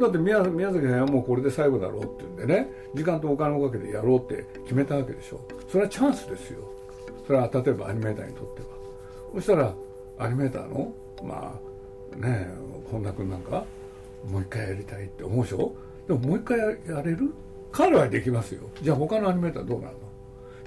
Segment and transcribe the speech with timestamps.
[0.00, 2.70] だって宮宮崎はもうこれで最後だろうって言うんでね。
[2.94, 5.40] 時間とお金をかけてやろうって決めたわけでしょ。
[5.68, 6.64] それはチャンスですよ。
[7.26, 8.68] それは例えばアニメーターにとっては。
[9.34, 9.74] そしたら
[10.18, 10.92] アニメーターの
[11.24, 11.58] ま
[12.14, 12.48] あね
[12.90, 13.64] 本田君なんか
[14.30, 15.72] もう一回やりたいって思うでしょ。
[16.06, 17.32] でももう一回やれる？
[17.72, 18.68] 彼はできますよ。
[18.82, 20.00] じゃあ他のアニメーターどうなるの？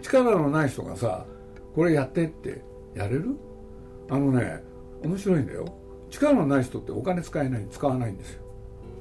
[0.02, 1.26] 力のない人がさ
[1.76, 2.62] これやってって
[2.96, 3.36] やれる？
[4.10, 4.64] あのね
[5.04, 5.66] 面白いんだよ。
[6.10, 8.42] 力のない人ってお金使えない使わないんですよ。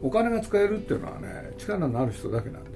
[0.02, 2.70] お金が使えるっていうのはね力のある人だけなんで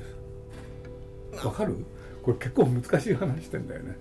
[1.34, 1.46] す。
[1.46, 1.76] わかる？
[2.22, 3.96] これ結構難しい話してんだよね。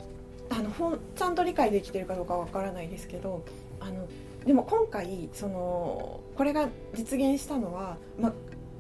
[0.50, 3.44] あのほんちゃんと理解できてるかどうかわからないですけど
[3.80, 4.08] あの
[4.46, 8.34] でも今回そのこれが実現したのは、ま、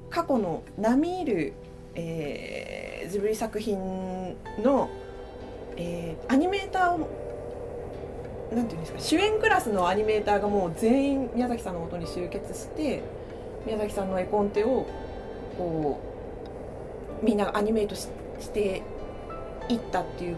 [0.10, 1.54] 過去の並みいる、
[1.96, 4.90] えー、ジブリ作品の、
[5.78, 7.08] えー、アニメーターを
[8.54, 13.02] なんていうんですか主演クラスのアニメーターがもう全員宮崎さんのもとに集結して
[13.66, 14.86] 宮崎さんの絵コンテを
[15.58, 16.00] こ
[17.22, 18.08] うみんながアニメートし
[18.40, 18.82] して
[19.70, 20.38] いったっていう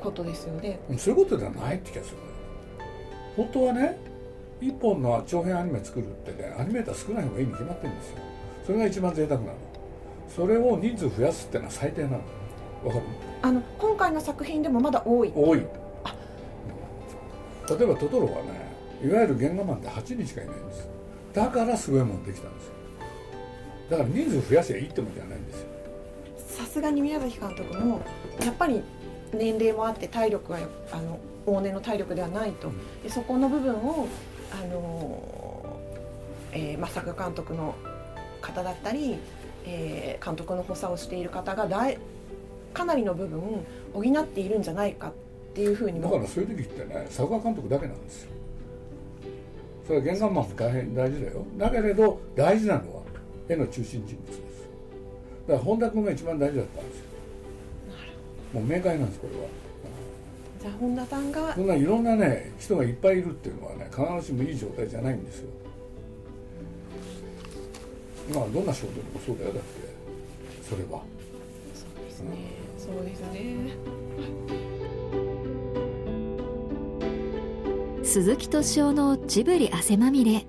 [0.00, 0.78] ことですよね。
[0.96, 2.16] そういうことではないって気がする。
[3.36, 3.98] 本当はね
[4.60, 8.18] 一本の長編アニメ作るってねアニメーター少ない方がいいに決まってるんですよ。
[8.64, 9.52] それが一番贅沢なの。
[10.28, 12.14] それを人数増やすってのは最低なの。
[12.84, 13.02] わかる？
[13.42, 15.32] あの今回の作品でもまだ多い。
[15.34, 15.58] 多い。
[15.58, 15.66] 例
[17.82, 18.72] えばトトロはね
[19.02, 20.88] いわゆる原画マンって8人しかいないんです
[21.34, 22.72] だからすごいもんできたんですよ。
[23.90, 25.66] だから人数増やせばいいってもんじゃないんですよ。
[26.48, 28.00] さすがに宮崎監督も
[28.44, 28.82] やっぱり
[29.32, 30.58] 年齢もあって体力が
[30.92, 32.70] あの往年の体力ではないと、
[33.02, 34.06] でそこの部分を
[34.52, 35.80] あの、
[36.52, 37.74] えーまあ、作画監督の
[38.40, 39.16] 方だったり、
[39.66, 41.98] えー、監督の補佐をしている方が大
[42.72, 43.40] かなりの部分
[43.92, 45.12] 補っているんじゃないかっ
[45.54, 48.30] ていうふうにだからそういう時ってね作画監督だけなんですよ
[49.86, 51.44] それは原画マンも大変大事だよ。
[51.58, 53.02] だけれど大事なのは
[53.48, 54.38] 絵の中心人物です。
[55.46, 57.04] だから本田君が一番大事だったんですよ。
[58.54, 59.48] もう明快なんですこれは。
[60.60, 65.48] じゃあ本田さんがそんないろんなね人がいっぱいいるっていうのはね必ずしもいい状態じゃないんですよ。
[68.34, 69.68] まあどんな仕事でもそうだよだって。
[70.62, 71.02] それは。
[71.74, 72.30] そうですね、
[72.78, 74.73] そうですね
[78.14, 80.46] 鈴木敏夫のジブリ汗まみれ。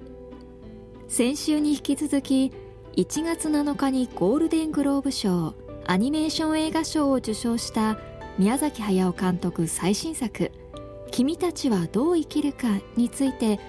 [1.08, 2.52] 先週に引き続き
[2.96, 5.56] 1月7日にゴールデングローブ賞
[5.88, 7.98] アニメーション映画賞を受賞した
[8.38, 10.52] 宮崎駿監督最新作
[11.10, 13.60] 「君たちはどう生きるか」について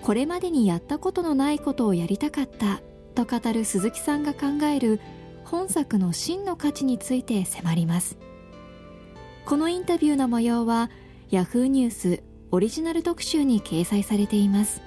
[0.00, 2.80] これまでにやったことのないことをやりたかった
[3.14, 5.00] と語る鈴木さんが考える
[5.44, 8.16] 本作の真の価値について迫ります。
[9.44, 10.90] このインタビューの模様は
[11.30, 11.66] Yahoo!
[11.66, 14.80] ニュースオリジナル特集に掲載されています。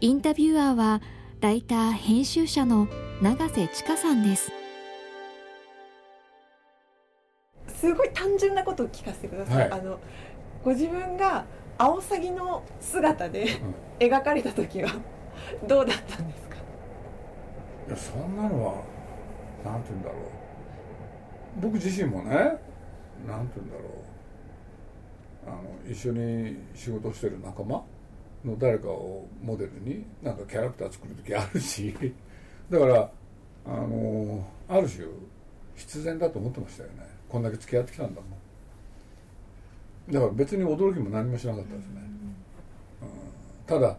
[0.00, 1.00] インタビュアーは
[1.40, 2.88] ライター編集者の
[3.20, 4.50] 永瀬千佳さんです。
[7.68, 9.80] すごい単純なことを聞かせてください、はい。
[9.80, 10.00] あの
[10.64, 11.44] ご自分が
[11.78, 13.60] アオサギの姿で
[13.98, 14.90] 描かれた時は
[15.66, 16.56] どうだったんですか？
[17.88, 18.74] いやそんなのは
[19.64, 20.20] なんて言うんだろう。
[21.60, 22.30] 僕自身もね
[23.26, 24.11] なんて言うんだろう
[25.46, 27.82] あの一緒に仕事をしてる仲間
[28.44, 31.94] の誰かをモデルになんかキャラクター作る時あるし
[32.70, 33.10] だから
[33.66, 35.06] あのある種
[35.76, 37.06] 必然だと思ってましたよね。
[37.28, 38.26] こんだけ付き合ってきたんだも
[40.08, 40.12] ん。
[40.12, 42.02] だから別に驚きも何もしなかったですね、
[43.02, 43.08] うん、
[43.66, 43.96] ただ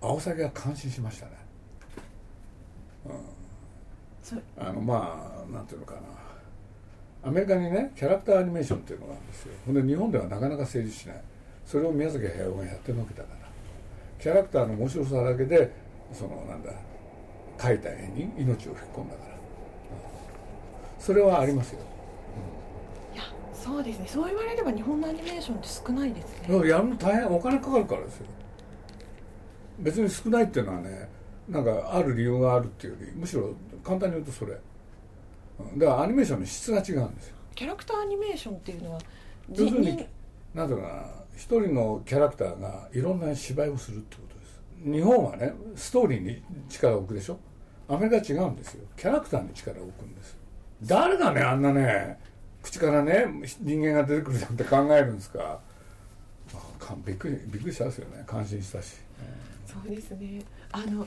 [0.00, 1.32] アオサギは感心しましたね。
[4.22, 6.00] そあのまあなんていうのかな
[7.24, 9.52] アメリカにねキャラクターアニメーションっていうのがあるんですよ。
[9.66, 11.16] ほんで日本ではなかなか成立しない。
[11.64, 13.48] それを宮崎駿がやってるわけだから。
[14.18, 15.70] キャラクターの面白さだけで
[16.12, 16.70] そのなんだ
[17.58, 19.42] 描いた絵に命を吹き込んだから、うん
[20.98, 21.80] それはありますよ。
[23.14, 24.06] いやそうですね。
[24.06, 26.68] そう言われれば日本のアニメーションって少ないですね。
[26.68, 28.26] やるの大変お金かかるからですよ。
[29.78, 31.08] 別に少ないっていうのはね
[31.48, 34.52] なんかある理由があるっていうよりむしろ簡単に言うとそれ。
[34.52, 34.58] うん
[35.76, 37.36] だからアニメーションの質が違うんですよ。
[37.54, 39.00] キャラクターアニメーションっていうのは
[39.50, 40.06] 要するに人
[40.54, 41.04] なんていうかな
[41.36, 44.60] 一人のキャラクターがいろんな芝居をするってことです。
[44.84, 47.38] 日本はねストーリーに力を置くでしょ。
[47.88, 48.84] アメリカは違うんですよ。
[48.96, 50.36] キャラクターに力を置くんです。
[50.82, 52.18] 誰がねあんなね
[52.62, 53.26] 口からね
[53.60, 55.60] 人間が出てくるなんて考えるんですか。
[57.06, 58.22] びっくりびっくりしたですよね。
[58.26, 58.96] 感心したし、
[59.66, 60.42] そうですね。
[60.72, 61.06] あの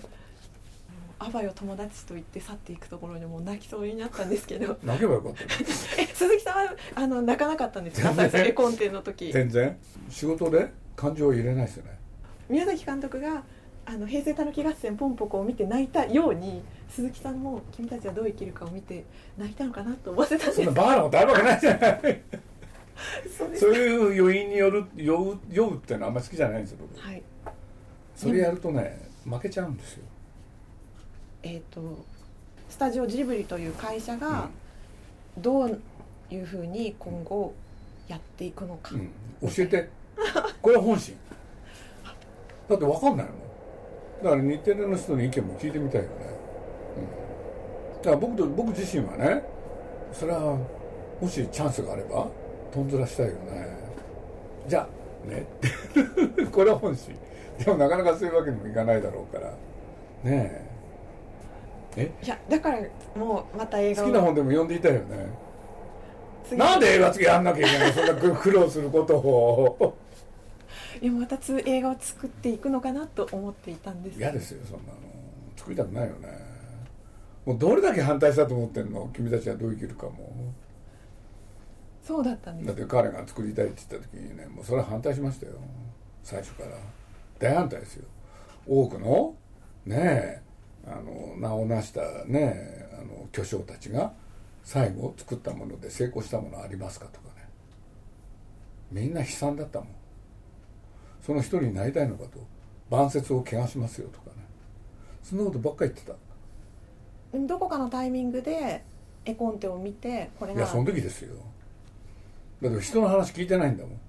[1.18, 4.78] あばよ友達と言って去っていくところにもう泣きそうになったんですけど。
[4.84, 5.42] 泣けばよかった。
[5.44, 5.48] ね
[6.00, 8.12] え鈴木さんはあの泣かなかったんですか？
[8.14, 8.48] 全然。
[8.48, 9.32] 絵コンテの時。
[9.32, 9.78] 全然。
[10.10, 11.98] 仕事で感情を入れないですよね。
[12.50, 13.44] 宮崎監督が
[13.86, 19.06] あの平成たぬき合戦ポンポコを見て泣いたように鈴木さんも君たちはどう生きるかを見て
[19.38, 20.56] 泣いたのかなと思ってたんです。
[20.56, 21.60] そんなバカなことあるわけない。
[21.62, 22.22] じゃない
[23.38, 27.00] そうそういう余韻による酔う酔うっていうのはあんまり好きじゃないんですよ僕。
[27.00, 27.22] はい。
[28.16, 30.04] それやるとね負けちゃうんですよ、
[31.46, 32.04] えっ、と
[32.70, 34.50] スタジオジブリという会社が
[35.38, 35.80] どう
[36.32, 37.54] いうふうに今後
[38.08, 39.10] やっていくのか、うん、
[39.50, 39.90] 教えて。
[40.60, 41.16] これは本心。
[42.68, 43.36] だって分かんないもん。
[44.24, 46.16] だから日テレの人の意見も聞いてみたいよね、
[47.98, 49.44] うん、だから僕と僕自身はね
[50.12, 50.58] それは
[51.22, 52.28] もしチャンスがあれば
[52.74, 53.68] とんずらしたいよね。
[54.68, 54.88] じゃ
[55.24, 55.46] あね。
[56.52, 57.16] これは本心。
[57.60, 59.50] でもなかなかそういうわけにもいかないだろうから。
[59.50, 59.56] ね
[60.26, 60.65] え
[62.02, 62.80] いやだから
[63.16, 65.28] もうまた映画好きな本でも読んでいたよね。
[66.48, 66.58] 次。
[66.60, 69.96] なんで映画付けやんなきゃいけない そんな苦苦労することを。
[71.02, 74.20] いやまたつ映画を作っていくのかなと思っていたんです。
[74.20, 75.00] 嫌ですよそんなの。
[75.56, 76.28] 作りたくないよね。
[77.46, 79.10] もうどれだけ反対したと思ってんの？
[79.14, 80.54] 君たちはどう生きるかも。
[82.04, 82.68] そうだったんです。
[82.68, 85.54] だって彼が作りたいって言った時にねもうそれは反対しましたよ。
[86.24, 86.72] 最初から。
[87.40, 88.06] 大反対ですよ。
[88.68, 89.36] 多くの
[89.86, 90.45] ねえ
[90.88, 94.14] あの名を成したねあの巨匠たちが
[94.64, 97.48] 最後作ったもので成功したものありますかとかね。
[98.92, 99.88] みんな悲惨だったもん。
[101.22, 102.40] その一人になりたいのかと
[102.90, 104.44] 晩節を怪我しますよとかね。
[105.24, 106.18] そんなことばっかり言ってた。
[107.38, 108.84] どこかのタイミングで
[109.26, 111.36] 絵コンテを見てこれがいやその時ですよ。
[112.62, 114.00] だって人の話聞いてないんだもん。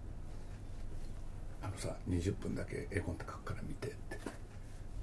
[1.62, 4.18] あのさ20分だけ絵コンテ書くから見てって。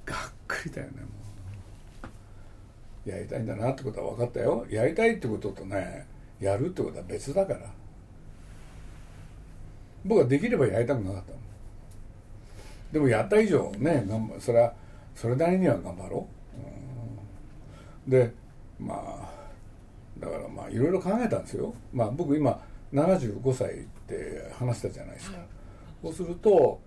[0.05, 0.17] がっ
[0.47, 1.22] くりだよねもう
[3.05, 4.65] やりたいんだなってことは分かったよ。
[4.69, 6.07] やりたいってこととね
[6.39, 7.59] やるってことは別だから。
[10.05, 11.41] 僕はできればやりたくなかったもん。
[12.91, 14.73] でもやった以上ね頑張それは
[15.15, 16.27] それなりには頑張ろ
[18.05, 18.11] う、うん。
[18.11, 18.33] で
[18.79, 19.29] まあ
[20.19, 21.73] だからまあいろいろ考えたんですよ。
[21.93, 22.61] まあ僕今
[22.93, 23.77] 75歳っ
[24.07, 25.47] て話したじゃないですか、はい。
[26.03, 26.79] そうすると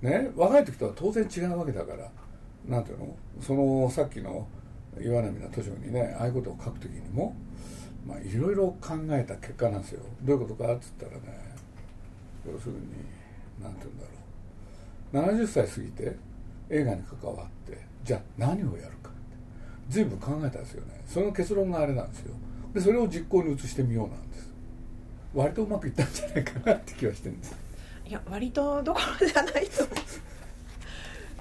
[0.00, 2.10] ね若い時とは当然違うわけだから。
[2.68, 3.16] なんていうの？
[3.40, 4.46] そのさっきの
[4.98, 7.34] 岩波の図書にねああいうことを書く時にも
[8.06, 10.02] まあいろいろ考えた結果なんですよ。
[10.22, 11.54] どういうことかっつったらね
[12.50, 12.80] 要するに
[13.62, 14.04] なんていうんだ
[15.22, 15.40] ろう。
[15.42, 16.16] 70歳過ぎて
[16.70, 19.20] 映画に関わってじゃあ何をやるかって。
[19.88, 21.00] 随分考えたんですよね。
[21.06, 22.34] その結論があれなんですよ。
[22.72, 24.50] でそれを実行に移してみようなんです。
[25.34, 27.56] 割とうまくいったんじゃないかなって気はしてるんです。
[28.06, 29.86] いや割とどころじゃないと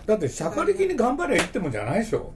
[0.06, 2.32] だって社会的に頑張りゃいいってもんじゃないでしょ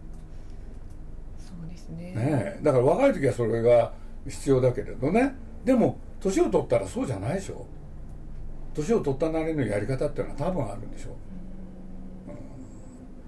[1.83, 2.13] ですね。
[2.13, 3.93] ねだから若い時はそれが
[4.27, 5.35] 必要だけれどね。
[5.65, 7.65] でも年を取ったらそうじゃないでしょ。
[8.73, 11.15] 年を取ったなりのやり方っていうのは多分あるんでしょ、
[12.27, 12.31] う。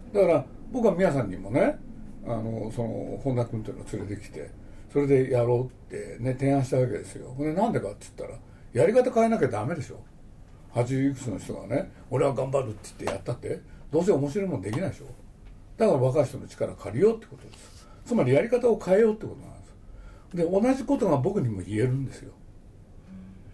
[0.09, 1.77] ん、だから僕は宮さんにもね
[2.25, 4.49] あのその本田君っていうのを連れてきて
[4.91, 7.33] それでやろうってね提案したわけですよ。
[7.37, 8.39] これなんでかって言ったら
[8.73, 9.99] やり方変えなきゃダメでしょ。
[10.73, 13.61] 80いくつの人がね俺は頑張るって言ってやったって
[13.91, 15.05] どうせ面白いもんできないでしょ。
[15.77, 17.75] だから若い人の力借りようってことです
[18.05, 20.37] つまりやり方を変えようってことなんです。
[20.37, 22.31] で同じことが僕にも言えるんですよ。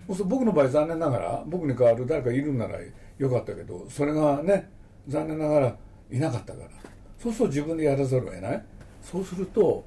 [0.08, 2.78] そうすると僕の場合残念ながら僕に代わる誰かいるんなら
[3.18, 4.70] よかったけどそれがね
[5.08, 5.76] 残念ながら
[6.12, 6.70] いなかったから。
[7.18, 8.66] そうすると自分でやらざるを得ない。
[9.02, 9.84] そうすると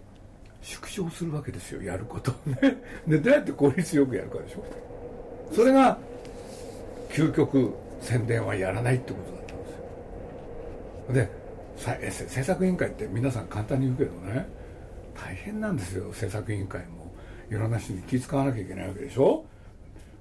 [0.62, 2.78] 縮小するわけですよやることをね。
[3.06, 4.64] でどうやって効率よくやるかでしょ。
[5.52, 5.99] それが
[7.11, 11.26] 究極宣伝はやらないってことだったんですよ。
[11.26, 11.44] で
[11.76, 14.47] 制作委員会って皆さん簡単に言うけどね。
[15.14, 17.12] 大変なんですよ制作委員会も。
[17.50, 19.45] いろんな人に気使わなきゃいけないわけでしょ。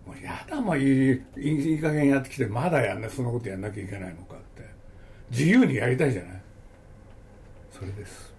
[0.05, 4.63] もうやだもういいいい加減やってきてまだやんないそんなことやんなきゃいけないのかって。
[5.31, 6.41] 自由にやりたいじゃない。
[7.71, 8.33] それです。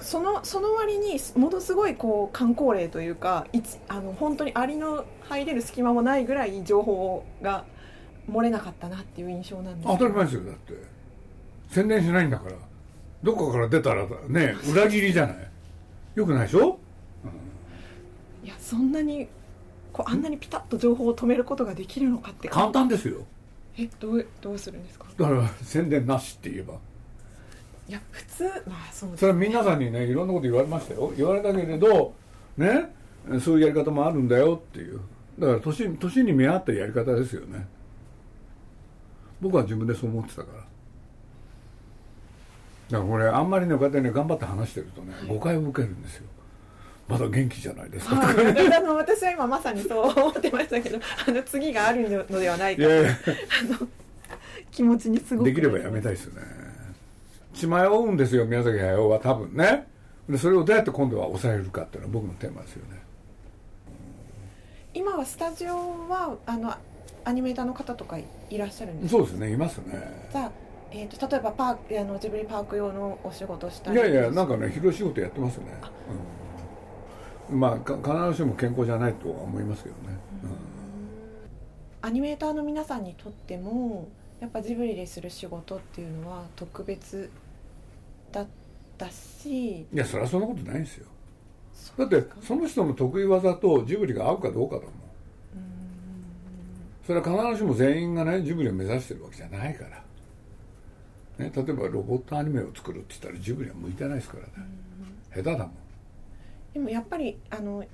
[0.00, 7.64] そのその割にものすごいこう観光例というかいつあの本当にアリの入れる隙間もないぐらい情報が
[8.30, 10.99] 漏れなかったなっていう印象なんです当たり前ですよだって
[11.70, 12.56] 宣伝しないんだから。
[13.22, 15.50] どこかから出たらね裏切りじゃない。
[16.14, 16.78] よくないでしょ？
[18.42, 19.28] いやそんなに
[19.92, 23.18] こうあんなにピタッと情報を止めることができるのかって簡単ですよ。
[23.78, 25.06] えどうどうするんですか？
[25.18, 26.74] だから宣伝なしって言えば。
[27.88, 31.12] いや普通まあそうですそれは皆さんにねいろんなこと言われましたよ。
[31.16, 32.14] 言われたけれど
[32.56, 32.92] ね
[33.40, 35.00] そういうやり方もあるんだよっていう。
[35.38, 37.66] だから年年に見合ったやり方ですよね。
[39.40, 40.64] 僕は自分でそう思ってたから
[42.90, 46.26] だからこれあんまりねこうやってね頑張って話してるとね誤解を受けるんですよ。
[47.08, 48.16] まだ元気じゃないですか。
[48.16, 53.10] はい、私あの私は今まさにそう思ってましたけど あの次があるのではないかいやいや。
[54.70, 55.46] 気持ちにすごく。
[55.46, 56.46] できればやめたいですよね。
[57.54, 59.86] 血迷うんですよ宮崎駿は多分ね。
[60.28, 63.00] でそれをどうやって今度は抑えるかっていうのは僕のテーマですよね。
[64.94, 65.74] 今はスタジオ
[66.08, 66.72] はあの
[67.24, 68.24] アニメーターの方とかい
[68.56, 69.18] らっしゃるんですか？
[69.18, 70.28] そうですねいますね。
[70.32, 70.52] じゃあ、
[70.92, 75.66] えーと、例えばパークあのジブリパーク用のお仕事したりいやいやなんかね広い仕事やってますね、
[77.50, 84.08] うん、まあ必ずしも健康じゃないとは思いますけどね、うん、アニメーターの皆さんにとっても
[84.40, 87.30] やっぱジブリでする仕事っていうのは特別
[88.32, 88.46] だっ
[88.98, 89.82] たし。
[89.82, 91.06] いやそれはそんなことないんですよ
[91.96, 94.92] だってその人の得意技とジブリが合うかどうかだもん。
[97.06, 100.02] それは必ずしも全員がねジブリを目指してるわけじゃないから、
[101.40, 104.68] ね、例えばロボットアニメを作るって言ったらジブリは向いてないですからね。
[105.34, 105.70] 下手だもん。
[106.74, 107.84] でもやっぱりあの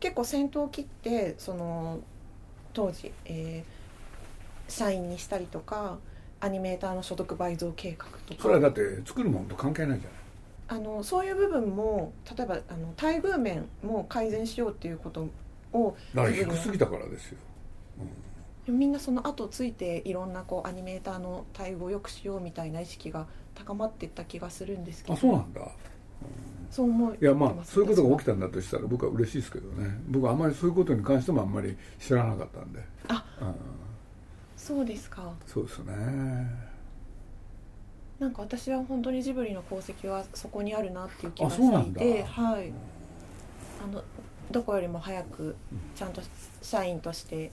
[0.00, 2.00] 結構先頭を切ってその
[2.72, 5.98] 当時、えー、社員にしたりとか
[6.40, 8.42] アニメーターの所得倍増計画とか。
[8.42, 10.16] それはだって作るものと関係ないじゃない。
[10.68, 15.28] あのそういう部分も例えばあの待遇面も改善しようっていうこと
[15.72, 17.38] をだから低すぎたからですよ、
[18.00, 18.08] うん、
[18.68, 25.14] みんなその後ついていろんなこうアニメーターの待遇を良くしようみたいな意識が高まっていった気がするんですけど。
[25.14, 25.68] あそうなんだ、うん、
[26.70, 29.98] そう思いやまあそういうことが起きたんだとしたら僕は嬉しいですけどね。
[30.08, 32.80] 僕はあまりそういうことに関してもあんまり知らなかったんで。
[33.08, 33.54] あ、うん、
[34.56, 35.32] そうですか。
[35.46, 36.66] そうですね。
[38.18, 42.24] なんか私は本当にジブリの功績はそこにあるなっていう気がしていて。
[42.24, 42.72] はい。
[43.84, 44.02] あの
[44.50, 45.56] どこよりも早く
[45.94, 46.22] ちゃんと
[46.62, 47.50] 社員として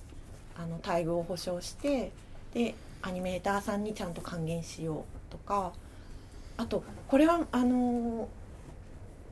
[0.58, 2.12] あの待遇を保証して
[2.54, 5.74] でアニメーターさんにちゃんと還元しようとか
[6.58, 8.28] あとこれはあの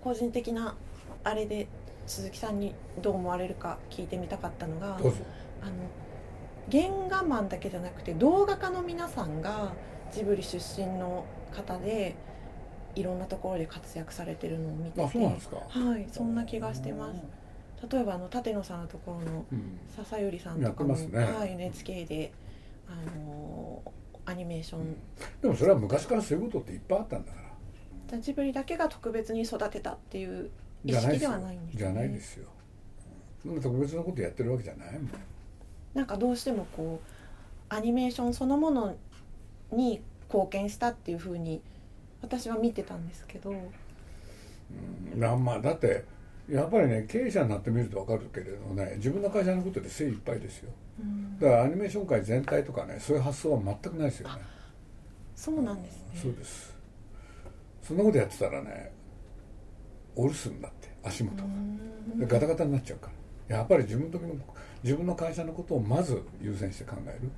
[0.03, 0.75] 個人的な
[1.23, 1.67] あれで
[2.07, 4.97] 鈴木さんにどう思われるか聞いてみたかったのが
[5.61, 5.71] あの
[6.71, 9.73] 原画マンだけじゃなくて動画家の皆さんが
[10.11, 11.25] ジブリ出身の
[11.55, 12.15] 方で
[12.95, 15.01] いろんなところで活躍されてるのを見てて
[15.69, 17.19] はいそんな気がしてます
[17.89, 19.45] 例えばあの舘野さんのところの
[19.95, 22.31] 笹百合さんとかも、ね、はい、NHK で
[22.88, 23.81] あの
[24.25, 24.95] アニメーション、
[25.41, 28.19] でもそれは昔からそういうことっていっぱいあったんだから。
[28.19, 30.50] ジブリだけが特別に育てたっていう
[30.83, 32.47] 意識ではないんです、ね、じゃないですよ。
[33.41, 35.09] そんな特別なことやってるわけじゃないもん。
[35.93, 38.95] なんかどうしてもこうアニメーションそのもの
[39.71, 41.61] に貢献したっていうふうに
[42.21, 43.51] 私は見てたんですけど。
[43.51, 43.55] う
[45.15, 46.05] ん、まあだって
[46.51, 54.36] やっぱりね経営者になってみると分かるけれどね自分の会社のことで精一杯ですよ、うん、だからアニメーション界全体とかねそういう発想は全くないですよね。
[55.34, 56.75] そうなんですね、そうです。
[57.81, 58.91] そんなことやってたらね
[60.15, 61.50] お留守になって足元が。
[62.15, 63.10] でガタガタになっちゃうか
[63.50, 63.58] ら。
[63.58, 64.36] やっぱり自分の時の
[64.84, 67.29] 自分の会社のことをまず優先して考える。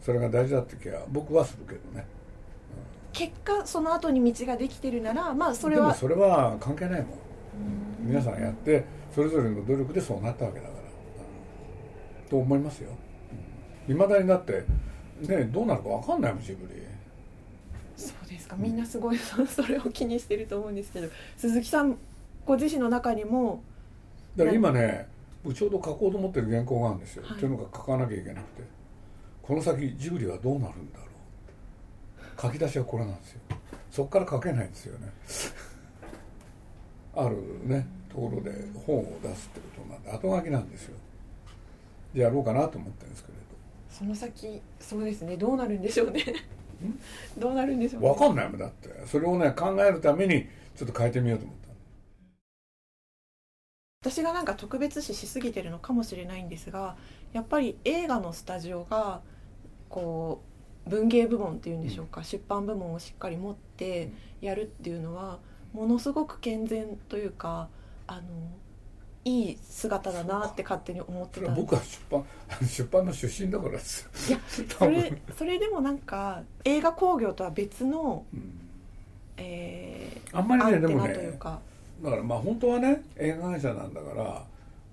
[0.00, 2.04] それが大事だって気は僕はするけどね、
[3.12, 7.10] 結果その後に道ができてるならまあそれはでもそれは関係ないもん
[8.02, 12.90] 皆さんやってそれぞれの努力でそうなったわけだから、うん、と思いますよ。
[13.88, 14.64] いま、うん、だにだって
[15.20, 16.82] ねどうなるか分かんないもんジブリ。
[17.96, 18.56] そうですか。
[18.56, 21.08] みんなすごい それを気にしてると思うんですけど。
[21.36, 21.96] 鈴木さん
[22.46, 23.62] ご自身の中にも
[24.36, 25.06] だから今ね
[25.54, 28.62] ちょうど書こうと思ってる原稿があるんですよ、はい、っていうのが書かなきゃいけなくて。
[29.42, 32.40] この先ジブリはどうなるんだろう。
[32.40, 33.40] 書き出しはこれなんですよ。
[33.90, 35.12] そこから書けないんですよね
[37.14, 38.52] あるねところで
[38.86, 40.96] 本を出すってことなんで後書きなんですよ。
[42.14, 43.42] でやろうかなと思ってるんですけれど。
[43.90, 46.24] その先そうですねどうなるんでしょうね。
[47.38, 48.88] どうなるんでしょう、ね、分かんないもんだって。
[49.06, 51.62] それをね考えるためにちょっと変えてみようと思った
[54.02, 56.96] 私がなんか特別視しすぎてるのかもしれないんですが
[57.32, 59.20] やっぱり映画のスタジオが
[59.88, 60.42] こ
[60.86, 65.38] う文芸部門っていうんでしょうか、うん、出版部門をしっかり持ってやるっていうのは
[65.72, 67.68] ものすごく健全というか
[68.06, 68.22] あの
[69.24, 71.52] いい姿だなって勝手に思ってた。
[71.52, 72.24] 僕は出版
[72.66, 74.08] 出版の出身だからです。
[74.28, 74.38] いや
[74.78, 78.52] それそれでもなんか映画興行とは別の、うん、
[79.36, 81.38] えー、あんまりねでもね
[82.02, 84.44] だからまあ本当はね映画会社なんだから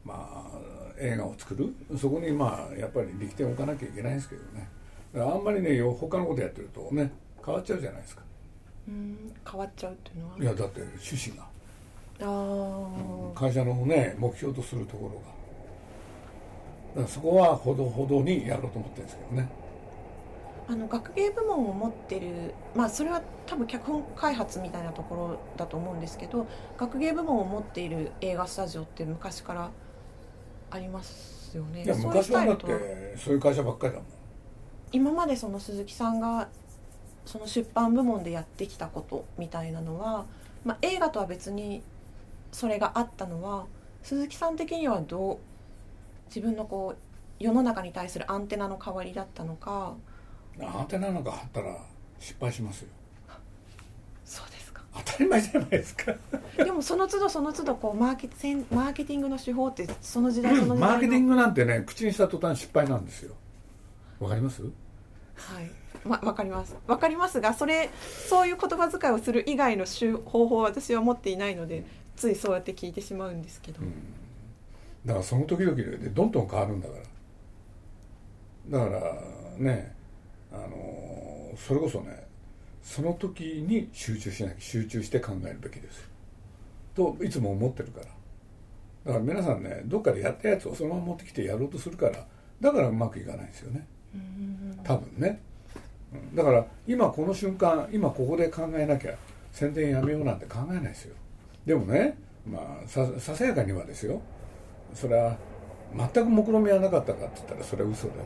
[0.06, 0.60] まあ
[1.00, 1.74] 映画を作る。
[1.98, 4.70] そこにまあやっぱり力点を置かなきゃいけないんですけどね。
[5.16, 7.12] あんまりね他のことやってるとね
[7.44, 8.22] 変わっちゃうじゃないですか
[8.90, 10.38] うん変わっちゃうっていうのは？
[10.40, 11.48] いやだって趣旨が。
[12.22, 15.16] あ、会社のね目標とするところが。
[15.16, 15.22] だ
[16.96, 19.50] からそこはほどほどにやろうと思ってるんですけどね。
[20.68, 26.46] あの学芸部門を持ってるまあそれは多分脚本開発みたいなところだと思うんですけど
[26.78, 29.72] 学芸部門を持っている映画スタジオって昔から
[30.70, 31.84] ありますよね。
[31.84, 32.46] いや昔は？
[32.46, 34.08] だってそういう会社ばっかりだもん。
[34.92, 36.50] 今までその鈴木さんが
[37.26, 40.26] その出版部門でやってきたことみたいなのは、
[40.66, 41.82] まあ、映画とは別に
[42.52, 43.66] それがあったのは
[44.04, 45.38] 鈴木さん的にはどう
[46.28, 49.94] 自分のこう世の中に対するアンテナの代わりだったのか。
[50.62, 51.78] アンテナなんか張ったら
[52.20, 52.90] 失敗しますよ。
[54.26, 54.82] そうですか。
[54.94, 56.14] 当たり前じゃないですか。
[56.58, 58.30] でもその都度その都度こうマーケ
[58.76, 60.88] マーケティングの手法ってその時代 その時代の。
[60.88, 63.36] マーケティングなんてね口にした途端失敗なんですよ。
[64.20, 64.62] わかります？
[64.64, 64.68] は
[65.62, 65.72] い
[66.06, 66.76] ま、わかります。
[66.88, 67.90] わかりますがそれ
[68.28, 73.94] そういう言葉遣いをする以外の手方法は私は持っていないのでついそうやって聞いてしまうんですけど、うん。
[75.06, 76.96] だからその時々でどんどん変わるんだか
[78.70, 78.80] ら。
[78.80, 79.14] だから
[79.58, 79.96] ね
[80.52, 82.28] あのそれこそね
[82.84, 86.10] その時に集中しなきゃ集中して考えるべきです。
[86.96, 88.06] といつも思ってるから。
[89.06, 92.26] だから皆さんねどっかでやったやつをそのまま持ってきてやろうとするから
[92.60, 93.88] だからうまくいかないんですよね。
[94.84, 95.40] 多分ね
[96.34, 99.14] だから今この瞬間今ここで考えなきゃ
[99.52, 101.16] 宣伝やめようなんて考えないですよ。
[101.66, 102.18] でもね
[102.50, 104.22] まあさささやかにはですよ。
[104.94, 105.38] それは
[105.96, 108.14] 全く目論みはなかったかって言ったらそれは嘘で。
[108.14, 108.20] ね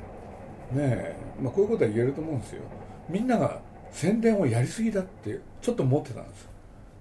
[0.75, 2.61] え、まあ、こういうことは言えると思うんですよ。
[3.09, 3.59] みんなが
[3.91, 6.49] 宣伝をやりすぎだってちょっと思ってたんです。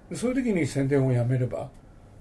[0.09, 1.69] でそういう時に宣伝をやめれば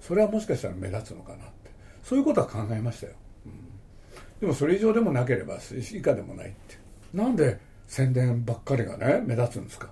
[0.00, 1.70] それはもしかしたら目立つのかなって。
[2.02, 3.12] そういうことは考えましたよ、
[3.46, 3.52] うん、
[4.40, 6.76] でもそれ以上でもなければ以下でもないって。
[7.14, 9.90] なんで宣伝ばっかりがね目立つんですか？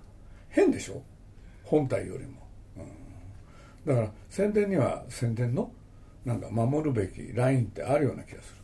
[0.48, 1.02] 変でしょ？
[1.64, 2.80] 本体よりも、う
[3.92, 5.70] ん、だから宣伝には宣伝の
[6.24, 8.56] なんか守るべきラインってあるような気がする。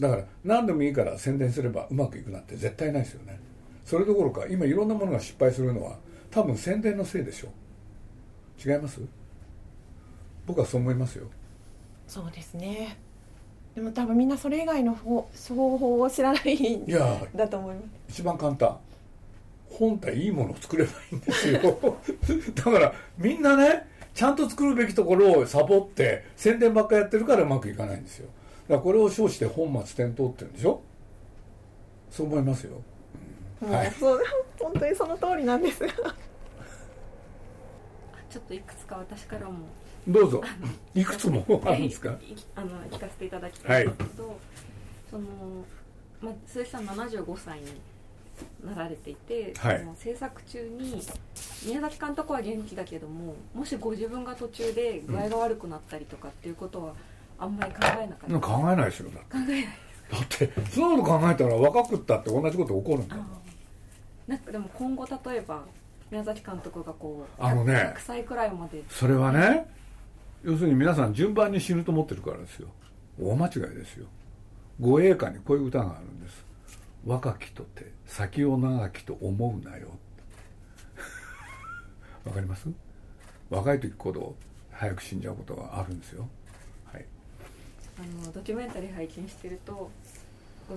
[0.00, 3.40] だから何でもいいから宣伝すればうまくいくなんて絶対ないですよね。
[3.84, 5.98] それどころか今いろんなものが失敗するのは
[6.30, 7.48] 多分宣伝のせいでしょ。
[7.48, 9.00] う違います？
[10.46, 11.26] 僕はそう思いますよ。
[12.06, 12.96] そうですね。
[13.78, 16.84] でも多分みんなそれ以外の方方法を知らないん
[17.36, 17.86] だと思います。
[18.08, 18.76] 一番簡単。
[19.70, 21.60] 本体いいものを作ればいいんですよ。
[22.56, 28.26] だからみんなねちゃんと作るべきところをサボって宣伝ばっかやってるからうまくいかないんですよ。
[28.68, 30.80] だからこれを称して本末転倒って言うんでしょ？
[32.10, 32.72] そう思いますよ、
[33.62, 34.20] うん、はい、そう
[34.58, 35.92] 本当にその通りなんですが。
[38.28, 39.52] ちょっといくつか私からも
[40.06, 40.42] どうぞ。
[40.94, 42.16] いくつもあるんですか？
[42.54, 44.36] あの聞かせていただきたいんですけど、はい、
[45.10, 45.24] その、
[46.20, 47.66] まあ、鈴木さん75歳に
[48.64, 51.02] なられていて、はい、制作中に
[51.66, 56.94] 宮崎監督は元気だけどももしご自分が途中で具合が悪くなったりとかっていうことは
[57.38, 59.64] あんまり考えなかった、うん、考えないですよ考えない
[60.10, 63.16] だってそんなこと考えたら若くったって同じこと起こるんだ
[64.26, 65.64] なんかでも今後例えば
[66.10, 67.74] 宮崎監督がこうあのね。
[67.74, 68.82] 100歳くらいまで。
[68.88, 69.66] それはね
[70.44, 72.68] 要するに皆さん順番に死ぬと思ってるからですよ。
[73.20, 74.06] 大間違いですよ。
[74.80, 76.44] 護衛歌にこういう歌があるんです。
[77.04, 79.88] 若きとて先を長きと思うなよ。
[82.24, 82.68] わかります？
[83.50, 84.36] 若い時ほど
[84.70, 86.28] 早く死んじゃうことがあるんですよ。
[86.92, 87.04] はい。
[87.98, 89.90] あのドキュメンタリー拝見してると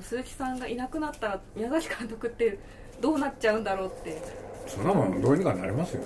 [0.02, 2.58] 鈴木さんがいなくなったら宮崎監督って
[3.00, 4.22] どうなっちゃうんだろうって。
[4.68, 6.04] そんなもんどうにかなりますよ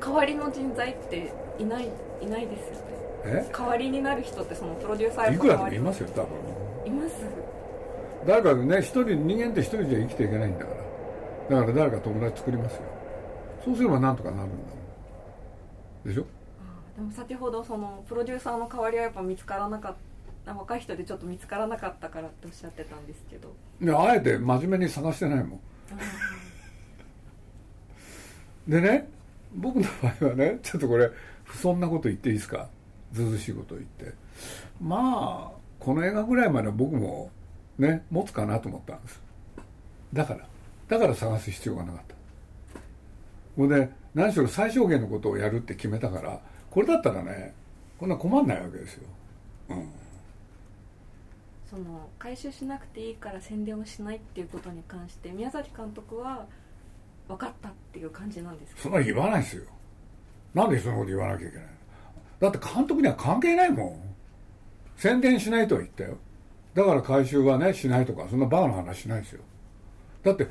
[0.00, 1.88] 代わりの人材っていない
[2.22, 2.80] いないですよね。
[3.24, 3.50] え？
[3.52, 6.28] 代わりになる人ってそのプロデューサーいくらでもいますよ多分。
[6.86, 7.14] います。
[8.26, 10.70] 誰かね一人人間って一人じゃ生きていけないんだか
[11.50, 11.56] ら。
[11.60, 12.82] だから誰か友達作りますよ。
[13.64, 16.08] そうすればなんとかなるんだもん。
[16.08, 16.26] でしょ？
[16.96, 19.94] でも先ほどそのプロデューサーの代わりはやっぱ見つからなかっ
[20.44, 23.54] た若い人でちょっと見つからなかったからっておっしゃってたんですけど。
[23.82, 25.60] いやあえて真面目に探してないもん。
[28.68, 29.08] でね
[29.56, 31.10] 僕の場合はね ちょっとこれ
[31.54, 32.68] そんなこと言っていいですか？
[33.12, 34.12] ずうずしいこと言って。
[34.80, 37.30] まあこの映画ぐらいまでは僕も
[37.78, 39.20] ね持つかなと思ったんです。
[40.12, 40.46] だから。
[40.88, 42.14] だから探す必要がなかった。
[43.56, 46.40] ほんで何しろ最小限のことをやるって決めたから
[46.70, 47.54] これだったらね
[47.98, 49.08] こんな困んないわけですよ、
[49.70, 49.88] うん、
[51.70, 56.46] その回収しなくていいから宣伝をしないっていうことに関して宮崎監督は
[57.28, 58.82] 分かったっていう感じなんですか？
[58.82, 59.64] そんな言わないですよ。
[60.54, 61.66] なんでそんなこと言わなきゃいけない
[62.40, 64.00] だって監督には関係ないもん。
[64.96, 66.18] 宣伝しないとは言ったよ。
[66.74, 69.42] だから回収はねしないとかそんなバカな話しないですよ。
[70.22, 70.46] だって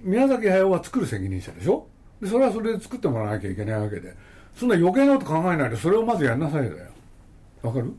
[0.00, 1.86] 宮崎駿は作る責任者でしょ？
[2.20, 4.14] でそれはそれで作ってもらわなきゃいけないわけで。
[4.54, 6.90] そんな余計なこと考えないでそれをまずやんなさいだよ。
[7.62, 7.92] わかる？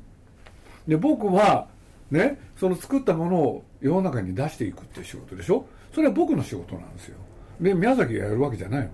[0.87, 1.67] で僕は
[2.09, 5.67] ねその作ったものを世の中に出していくっていう仕事でしょ？
[5.93, 7.17] それは僕の仕事なんですよ。
[7.59, 8.91] で宮崎がやるわけじゃないもん。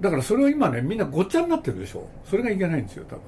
[0.00, 2.08] だからそれを今ねみんなごっちゃになってるでしょ。
[2.24, 3.20] それがいけないんですよ多分。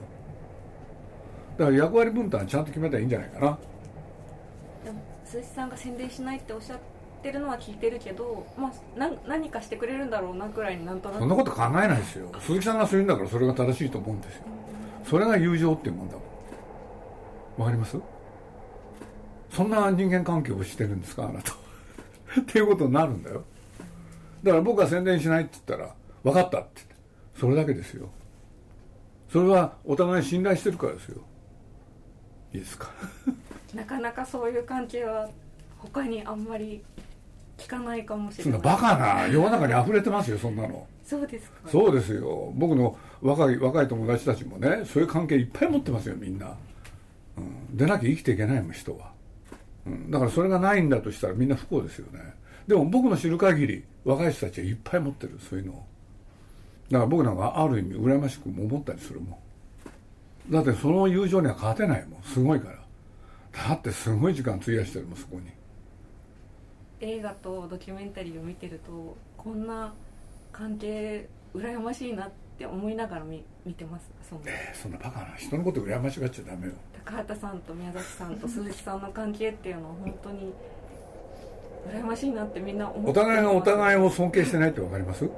[1.59, 3.59] だから役割分担ちゃんと決めたらいいんじゃないかな。
[5.25, 6.79] 鈴木さんが宣伝しないっておっしゃっ
[7.23, 11.19] てるのは聞いてるけど、まあ、な何かしてくれるんだろうなくらいになんとなく。
[11.21, 12.33] そんなこと考えないですよ。
[12.41, 14.43] 鈴木さんがそう言うんだからそれが正しいと思うんですよ。
[15.05, 16.23] それが友情っていうもんだもん。
[17.61, 17.99] わかります？
[19.51, 21.53] そんな人間関係をしてるんですかあなた。
[22.41, 23.45] っていうことになるんだよ
[24.43, 26.83] だから僕は宣伝しないって言ったら分かったって
[27.39, 28.09] それだけですよ
[29.31, 31.21] それはお互い信頼してるからですよ。
[32.55, 32.89] いいですか？
[33.75, 35.29] なかなかそういう関係は
[35.77, 36.83] 他にあんまり
[37.59, 38.53] 聞かないかもしれない。
[38.55, 40.87] そんなバカな世の中に溢れてますよそんなの。
[41.05, 41.69] そうですか？
[41.69, 42.53] そうですよ。
[42.57, 46.57] 僕の若い若い友達たちもねそういう関係いっぱい持ってますよみんな、
[47.37, 49.13] うん、でなきゃ生きていけないもん人は、
[49.87, 52.21] うん、だからそれがないんだとしたらみんな不幸ですよね
[52.69, 55.85] でも僕の知る限り若い人たちはいっぱい持ってるそういうのを。
[56.91, 59.41] だから僕なんかある意味羨ましくも思ったりするも
[60.51, 60.53] ん。
[60.53, 62.23] だってその友情には勝てないもん。
[62.23, 62.79] すごいから。
[63.69, 65.51] だってすごい時間費やしてるもんそこに。
[67.01, 69.95] 映画とドキュメンタリーを見てるとこんな
[70.53, 74.11] 関係羨ましいなって思いながら見見てます。
[74.29, 76.75] そんな,、えー、そんなバカな人のこと羨ましがっちゃダメよ。
[77.05, 80.53] 高畑さんと宮崎さんと鈴木さんの関係っていうのは本当に
[81.91, 85.29] 羨ましいなってみんな思ってお互いがお互いを尊敬してないって分かります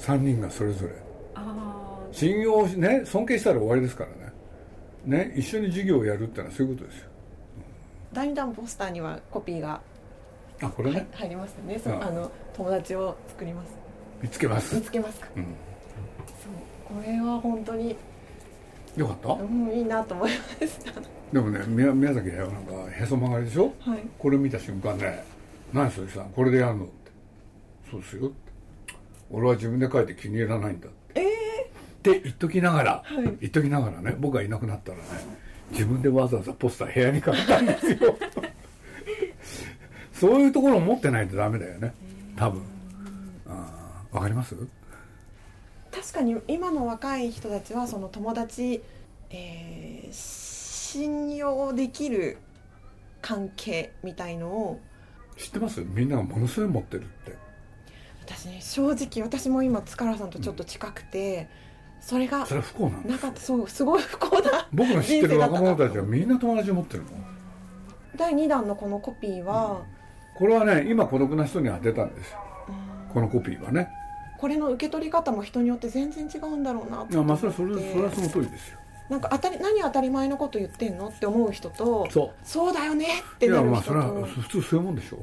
[0.00, 0.92] ？3人がそれぞれ。
[2.10, 4.10] 信用ね尊敬したら終わりですから
[5.16, 5.28] ね。
[5.28, 7.08] ね一緒に授業をやるってのはそういうことですよ、
[8.12, 9.80] 第2弾ポスターにはコピーが
[10.60, 11.78] あこれね、入りますよね。
[11.78, 13.76] そあの友達を作ります。
[14.20, 14.74] 見つけます？
[14.74, 17.94] 見つけますか、うん、そうこれは本当に
[18.96, 20.30] よかった、うん、いいなと思い
[20.60, 21.00] ました
[21.32, 25.22] でもね宮宮崎はなんかへそ曲がりでしょ、はい、これ見た瞬間ね
[25.72, 26.92] 「何鈴木さんこれでやるの?」って
[27.90, 28.34] 「そうですよ」って
[29.30, 31.20] 「俺は自分で書いて気に入らないんだ」って。
[31.20, 35.04] ええー、って言っときながら、はい、言っときながらね僕がいなくなったらね
[35.70, 38.16] 自分でわざわざポスター部屋に買ったんですよ。
[40.12, 41.92] そういうところを持ってないとダメだよね。
[42.36, 42.62] 多分。
[44.10, 44.56] わかります？
[45.92, 48.82] 確かに今の若い人たちはその友達、
[49.30, 52.38] えー、信用できる
[53.20, 54.80] 関係みたいのを
[55.38, 55.82] 知ってます？
[55.82, 57.36] みんながものすごい持ってるって。
[58.22, 61.48] 私ね正直私も今塚原さんとちょっと近くて、
[61.98, 63.40] うん、それがそれは不幸なんなかった。
[63.40, 67.24] そうすごい不幸だ僕の知ってる若者たちはみんな友達持ってるもん
[68.16, 70.38] 第2弾のこのコピーは、うん。
[70.38, 72.38] これはね今孤独な人には出たんですよ。
[73.14, 73.88] このコピーはね。
[74.38, 77.16] これの受け取り方も人によって全然違うんだろうなって。
[77.16, 82.30] まあそれそれそれはその通りですよなんか当たり何当たり前のこと言ってんのって思う人とそう。
[82.44, 83.92] そうだよねってなる人と。
[83.92, 85.18] いやまあそれは普通そういうもんでしょ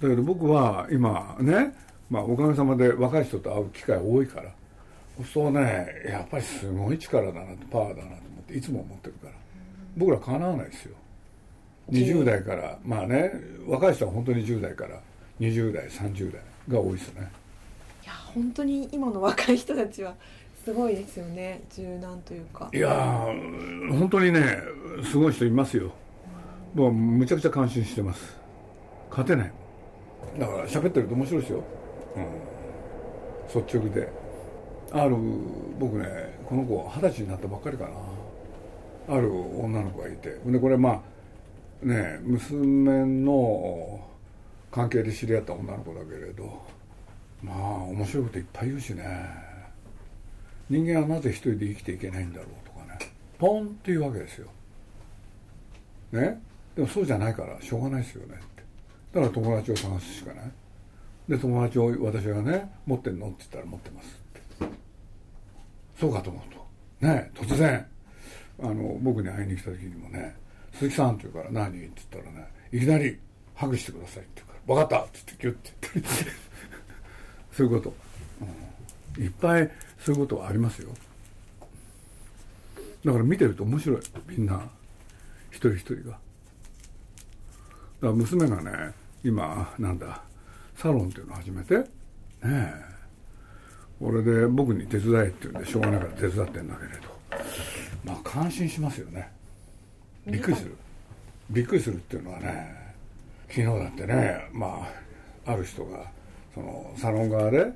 [0.00, 1.74] だけど僕は今ね、
[2.10, 4.50] まあ、おかげさまで若い人と会う機会多いから
[5.32, 9.32] そうねやっぱりすごい力だなパワーだなと思っていつも思ってるから。
[9.96, 10.94] 僕らかなわないですよ。
[11.90, 13.32] 20代からまあね
[13.66, 15.00] 若い人は本当に10代から
[15.40, 17.30] 20代30代が多いですね。
[18.04, 20.14] いや本当に今の若い人たちは
[20.66, 22.68] すごいですよね柔軟というか。
[22.74, 22.90] いや
[23.88, 24.58] 本当にね
[25.04, 25.92] すごい人いますよ。
[26.74, 28.36] もうむちゃくちゃ感心してます。
[29.08, 29.52] 勝てない。
[30.36, 31.62] だから喋ってると面白いですよ、
[32.16, 34.12] うん、率直で。
[34.90, 35.14] ある
[35.78, 39.14] 僕ねこの子二十歳になったばっかりかな。
[39.16, 40.30] ある女の子がいて。
[40.44, 41.00] でこれま
[41.84, 44.00] あね娘の
[44.72, 46.60] 関係で知り合った女の子だけれど。
[47.40, 49.55] まあ面白いこといっぱい言うしね
[50.68, 52.98] 人間はなぜ一人で生きていけないんだろうとかね。
[53.38, 54.48] ポンっていうわけですよ。
[56.12, 56.40] ね？
[56.74, 58.62] でもそうじゃないからしょうがないですよねって。
[59.12, 60.50] だから友達を探すしかない。
[61.28, 64.20] で友達を私がね持ってんのって言ったら持ってます
[64.64, 64.74] って。
[66.00, 67.06] そうかと思うと。
[67.06, 67.86] ね突然。
[68.62, 70.34] あの僕に会いに来た時にもね
[70.72, 71.68] 鈴木さんって言うから何？
[71.68, 73.18] って言ったらねいきなり
[73.54, 76.46] ハグしてくださいって言うから分かったって言ってギュッて言って。
[77.52, 77.94] そういうこと、
[78.42, 78.48] うん、
[79.18, 80.90] いっぱいそういうことはありますよ。
[83.04, 84.00] だから見てると面白い。
[84.28, 84.68] みんな
[85.50, 86.02] 一人一人が。
[86.02, 86.18] だか
[88.02, 88.92] ら娘がね
[89.24, 90.22] 今なんだ
[90.76, 91.84] サロンっていうのを始めてね
[92.44, 92.72] え
[94.00, 97.16] 俺で僕に手伝えって言うんでしょうがないから手伝ってんだけれど。
[98.04, 99.30] まあ感心しますよね。
[100.26, 100.76] びっくりする。
[101.50, 102.94] びっくりするっていうのはね
[103.48, 104.86] 昨日だってねま
[105.46, 106.04] あある人が
[106.54, 107.72] そのサロン側で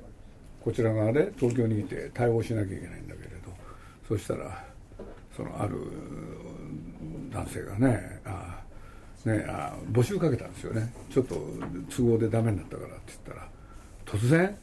[0.63, 3.51] こちら側で東京にいて対応しなきゃいけないんだけれど
[4.07, 4.63] そしたら
[5.35, 5.77] そのある
[7.31, 8.61] 男性がねあ
[9.25, 10.91] ねあ募集かけたんですよね。
[11.09, 11.35] ちょっと
[11.89, 13.47] 都合でダメになったからって言ったら
[14.05, 14.57] 突然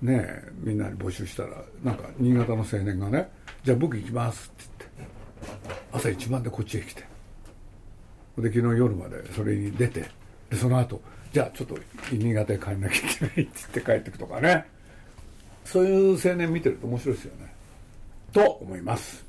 [0.00, 3.30] ねみんなに募集したらなんか新潟の青年がね
[3.64, 5.10] 「じゃあ僕行きます」って言って
[5.92, 7.02] 朝一番でこっちへ来て
[8.38, 10.04] で昨日夜までそれに出て
[10.50, 11.00] でその後
[11.32, 11.78] じゃあちょっと
[12.12, 14.66] 新潟へ帰んなきゃいけないって言って帰ってくとかね。
[15.64, 17.52] そういう青年見てると面白いですよね。
[18.32, 19.24] と思います。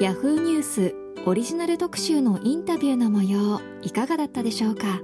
[0.00, 0.94] ヤフーニュース
[1.26, 5.00] オリジナル特集のインタビューの模様いかがだったでしょうか？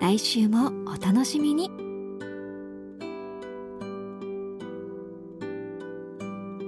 [0.00, 1.70] 来週もお楽しみに。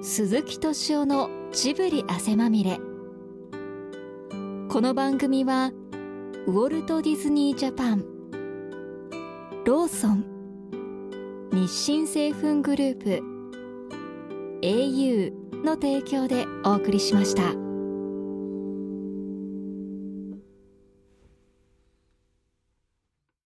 [0.03, 2.79] 鈴木敏夫のジブリ汗まみれ。
[4.69, 5.73] この番組は
[6.47, 8.05] ウォルト・ディズニー・ジャパン。
[9.65, 10.27] ローソン。
[11.53, 13.23] 日清製粉グループ。
[14.61, 15.33] au
[15.65, 17.64] の提供でお送りしました。